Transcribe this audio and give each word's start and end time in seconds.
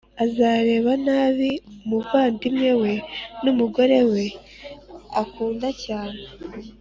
azareba 0.23 0.91
nabi 1.05 1.51
umuvandimwe 1.83 2.69
we 2.81 2.93
n’umugore 3.43 3.97
we 4.11 4.23
akunda 5.21 5.67
cyane 5.83 6.21